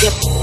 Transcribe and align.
Yep. 0.00 0.37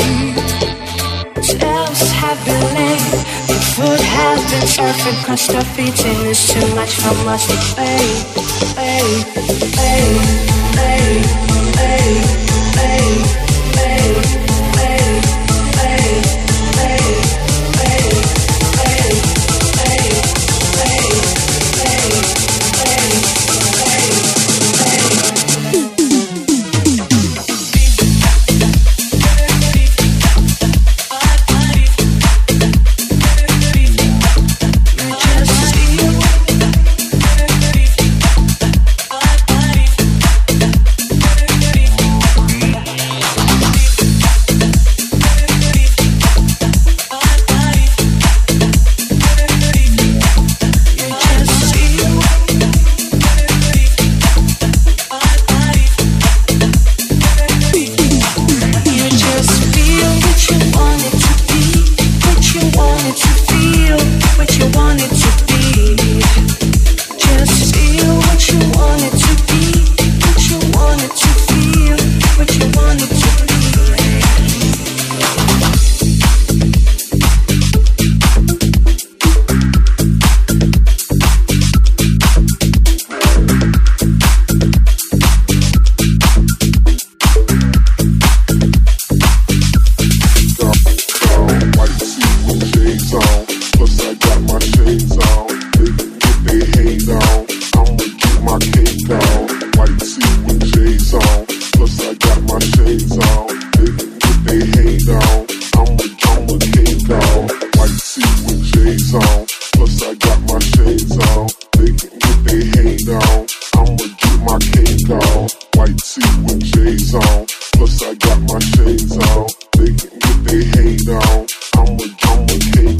Steps 1.53 2.01
have 2.21 2.39
been 2.45 2.63
laid, 2.77 3.03
the 3.51 3.57
food 3.75 4.01
has 4.17 4.39
been 4.51 4.67
served, 4.75 5.03
and 5.09 5.17
crushed 5.25 5.53
our 5.53 5.67
feet, 5.75 5.99
and 6.05 6.27
it's 6.29 6.43
too 6.53 6.67
much 6.79 6.93
for 7.03 7.13
us 7.35 7.43
to 7.51 7.57
play. 7.75 8.38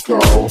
go. 0.10 0.48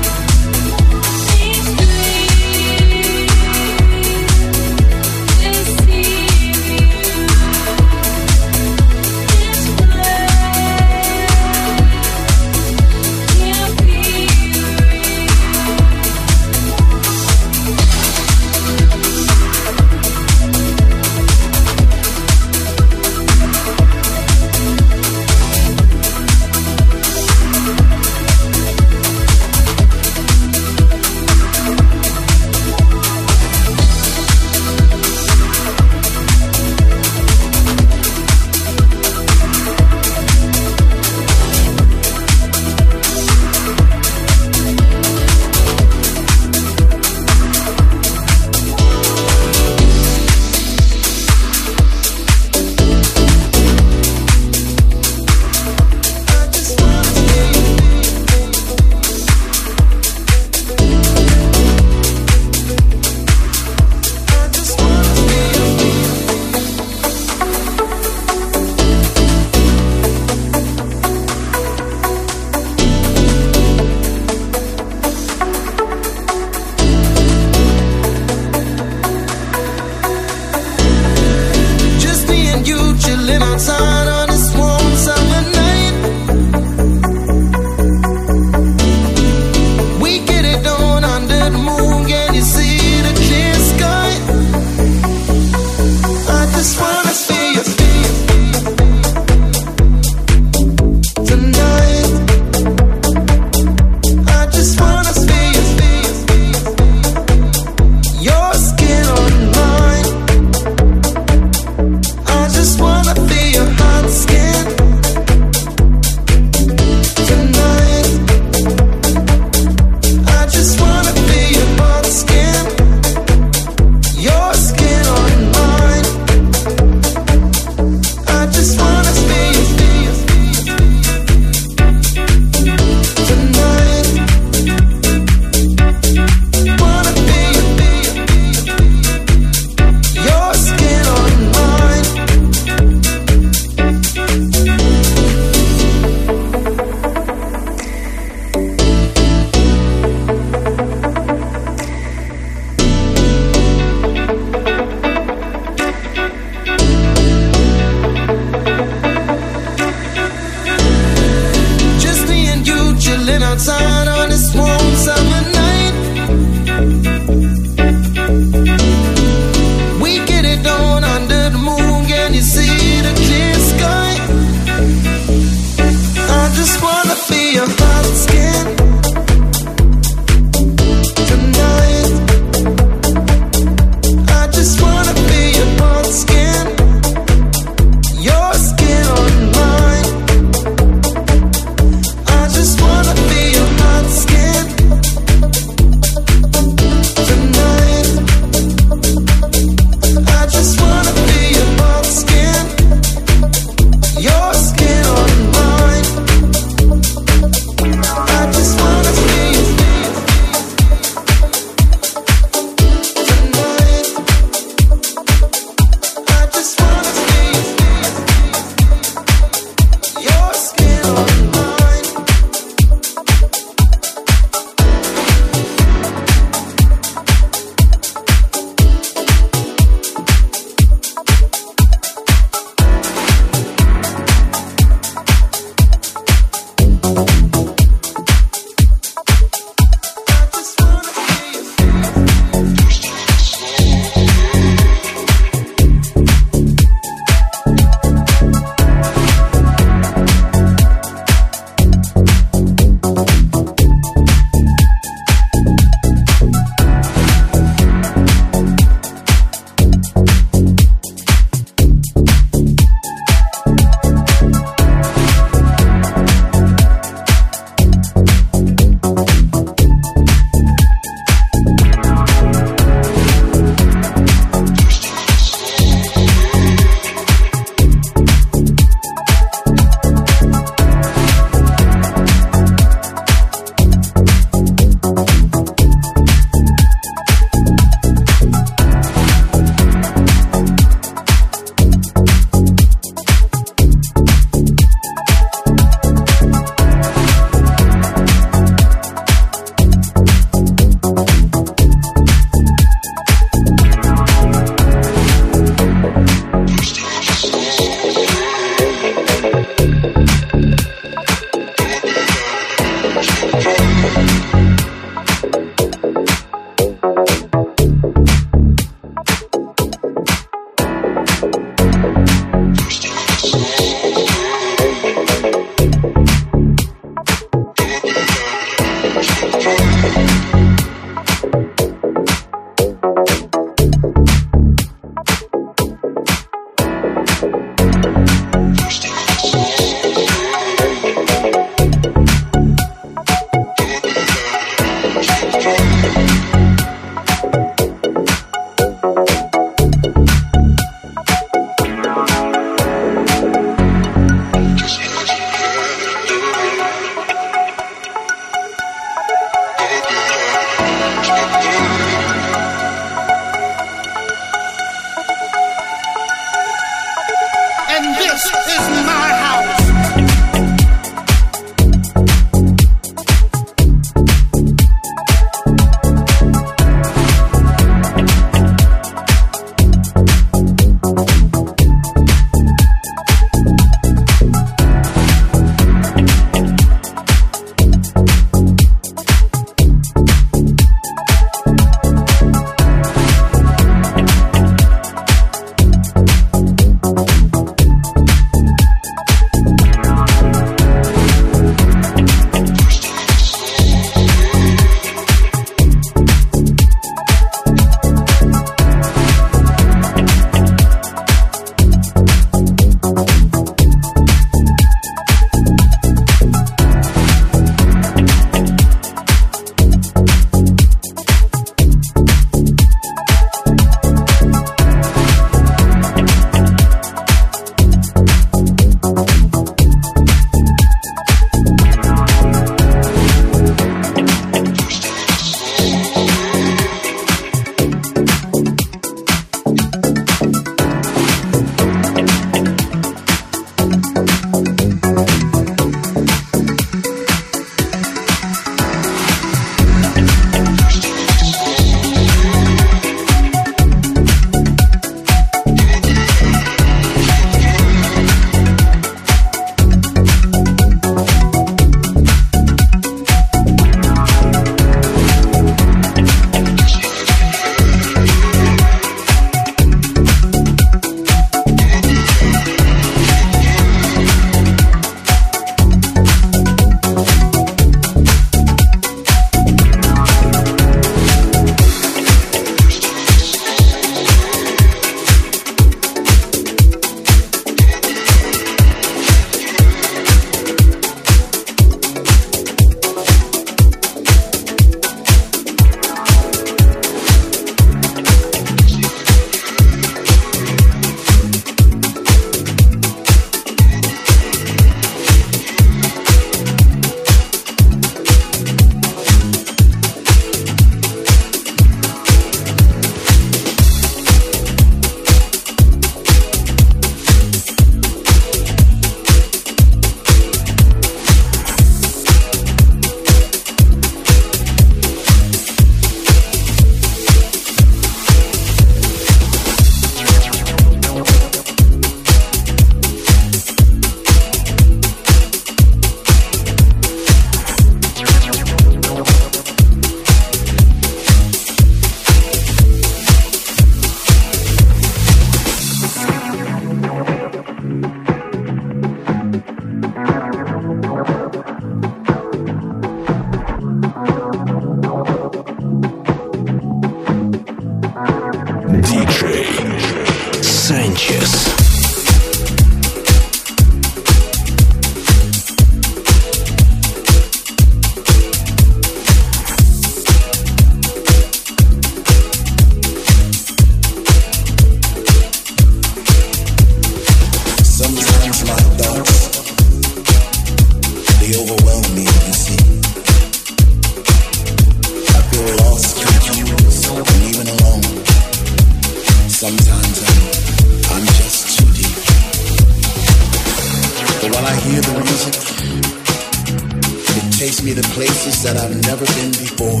me 597.84 597.94
to 597.94 598.02
places 598.16 598.62
that 598.62 598.78
I've 598.80 598.96
never 599.06 599.26
been 599.36 599.50
before. 599.52 600.00